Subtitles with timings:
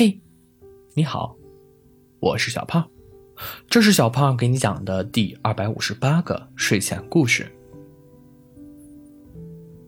[0.00, 0.18] 嘿，
[0.94, 1.36] 你好，
[2.20, 2.88] 我是小胖，
[3.68, 7.52] 这是小胖给你讲的第二百五十八个睡前故事。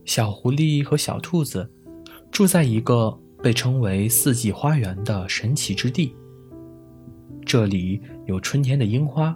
[0.04, 1.66] 小狐狸和小兔子
[2.30, 6.14] 住在一个被称为“四季花园”的神奇之地，
[7.46, 9.34] 这里有春天的樱花、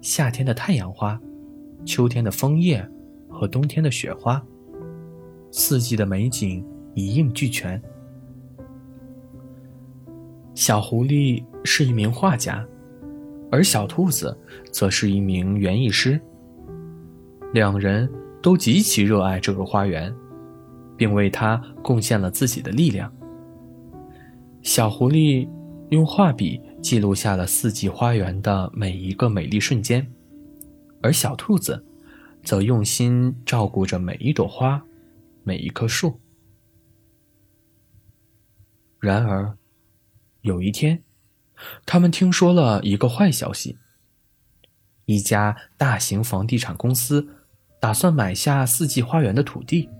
[0.00, 1.20] 夏天的太阳花、
[1.84, 2.88] 秋天的枫叶
[3.28, 4.40] 和冬天的雪花，
[5.50, 6.64] 四季的美景
[6.94, 7.82] 一应俱全。
[10.56, 12.66] 小狐狸是一名画家，
[13.52, 14.36] 而小兔子
[14.72, 16.18] 则是一名园艺师。
[17.52, 18.10] 两人
[18.42, 20.12] 都极其热爱这个花园，
[20.96, 23.12] 并为它贡献了自己的力量。
[24.62, 25.46] 小狐狸
[25.90, 30.10] 用画笔记录下了四季花园的每一个美丽瞬间，
[31.02, 31.84] 而小兔子
[32.42, 34.82] 则用心照顾着每一朵花，
[35.44, 36.18] 每一棵树。
[38.98, 39.54] 然而，
[40.46, 41.02] 有一天，
[41.84, 43.78] 他们听说了一个坏消息：
[45.06, 47.26] 一家大型房地产公司
[47.80, 49.90] 打算买下四季花园的土地，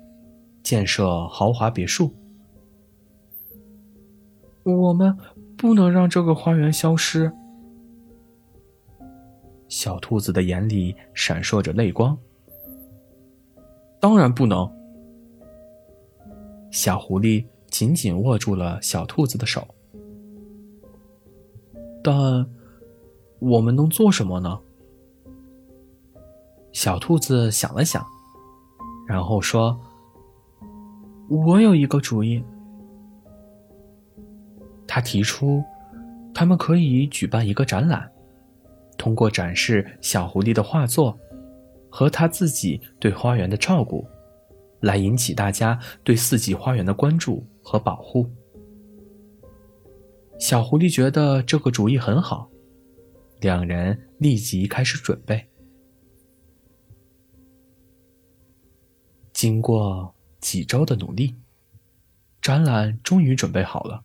[0.63, 2.15] 建设豪华别墅。
[4.63, 5.19] 我们
[5.57, 7.33] 不能让这个花园消失。
[9.67, 12.17] 小兔子的眼里闪烁着泪光。
[13.99, 14.73] 当然不能。
[16.71, 19.67] 小狐狸紧紧握住了小兔子的手。
[22.07, 22.47] 但
[23.41, 24.61] 我们能做什么呢？
[26.71, 28.07] 小兔子想了想，
[29.09, 29.77] 然后说
[31.29, 32.45] ：“我有一个主意。”
[34.87, 35.65] 他提出，
[36.33, 38.09] 他们可以举办一个展览，
[38.97, 41.19] 通过展示小狐狸的画作
[41.91, 44.07] 和他自己对花园的照顾，
[44.79, 48.31] 来引起大家对四季花园的关注和保护。
[50.39, 52.51] 小狐狸觉得这个主意很好，
[53.41, 55.47] 两人立即开始准备。
[59.33, 61.35] 经过几周的努力，
[62.41, 64.05] 展览终于准备好了。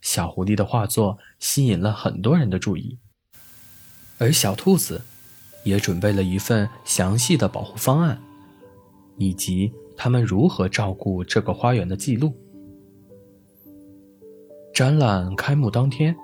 [0.00, 2.98] 小狐狸的画作吸引了很多人的注意，
[4.18, 5.02] 而小兔子
[5.64, 8.20] 也准备了一份详细的保护方案，
[9.16, 12.32] 以及他们如何照顾这个花园的记录。
[14.78, 16.16] 展览开幕当天，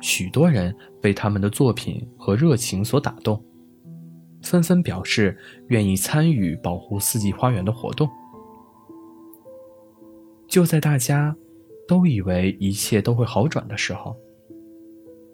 [0.00, 3.44] 许多人被他们的作品和热情所打动，
[4.40, 5.36] 纷纷表示
[5.66, 8.08] 愿意参与保护四季花园的活动。
[10.46, 11.36] 就在大家
[11.86, 14.16] 都以为一切都会好转的时候，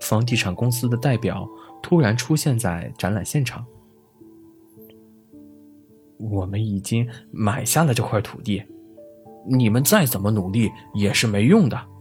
[0.00, 1.48] 房地产公司的代表
[1.80, 3.64] 突然出现在展览现场。
[6.18, 8.60] 我们已经买下了这块土地，
[9.48, 11.93] 你们再怎么努力也是没用的。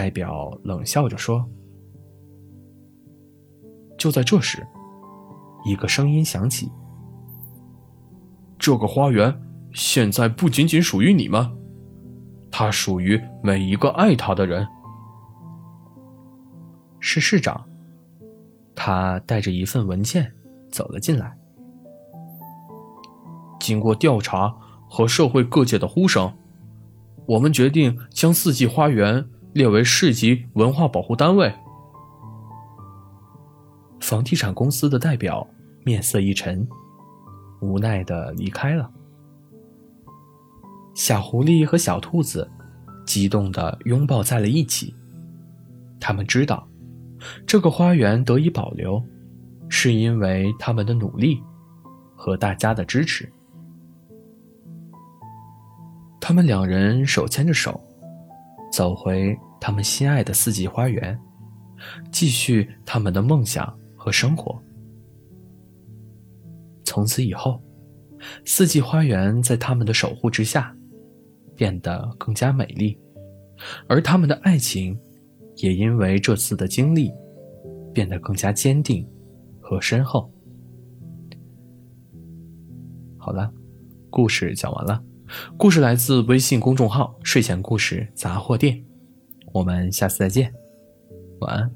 [0.00, 1.46] 代表冷笑着说
[3.98, 4.66] ：“就在这时，
[5.62, 6.72] 一个声音响起
[8.58, 9.38] ：‘这个花园
[9.74, 11.46] 现在不仅仅属于你们，
[12.50, 14.66] 它属于每一个爱它的人。’
[16.98, 17.62] 是市长，
[18.74, 20.32] 他带着一份文件
[20.70, 21.36] 走了进来。
[23.60, 24.48] 经过调查
[24.88, 26.32] 和社会各界的呼声，
[27.26, 29.22] 我们决定将四季花园。”
[29.52, 31.52] 列为市级文化保护单位。
[34.00, 35.46] 房地产公司的代表
[35.84, 36.66] 面色一沉，
[37.60, 38.90] 无奈的离开了。
[40.94, 42.50] 小狐狸和小兔子
[43.06, 44.94] 激动的拥抱在了一起。
[45.98, 46.66] 他们知道，
[47.46, 49.02] 这个花园得以保留，
[49.68, 51.42] 是因为他们的努力
[52.16, 53.30] 和大家的支持。
[56.20, 57.80] 他们两人手牵着手。
[58.70, 61.18] 走回他们心爱的四季花园，
[62.12, 64.60] 继续他们的梦想和生活。
[66.84, 67.62] 从此以后，
[68.44, 70.74] 四季花园在他们的守护之下，
[71.54, 72.98] 变得更加美丽，
[73.88, 74.98] 而他们的爱情，
[75.56, 77.12] 也因为这次的经历，
[77.92, 79.06] 变得更加坚定
[79.60, 80.30] 和深厚。
[83.18, 83.52] 好了，
[84.08, 85.02] 故事讲完了。
[85.56, 88.82] 故事来自微信公众号“睡前故事杂货店”，
[89.52, 90.52] 我们下次再见，
[91.40, 91.70] 晚安。